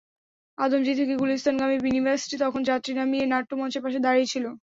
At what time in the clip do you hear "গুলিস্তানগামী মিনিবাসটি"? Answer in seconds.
1.15-2.35